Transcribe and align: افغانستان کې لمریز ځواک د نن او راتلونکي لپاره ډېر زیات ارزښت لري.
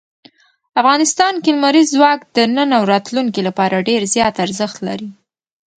افغانستان 0.81 1.33
کې 1.43 1.49
لمریز 1.55 1.87
ځواک 1.95 2.19
د 2.35 2.37
نن 2.55 2.69
او 2.77 2.83
راتلونکي 2.93 3.41
لپاره 3.47 3.85
ډېر 3.89 4.01
زیات 4.15 4.35
ارزښت 4.45 4.77
لري. 4.87 5.09